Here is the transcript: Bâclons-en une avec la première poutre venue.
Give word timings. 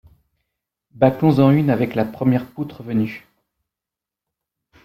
Bâclons-en 0.95 1.51
une 1.51 1.69
avec 1.69 1.93
la 1.93 2.05
première 2.05 2.47
poutre 2.49 2.81
venue. 2.81 3.27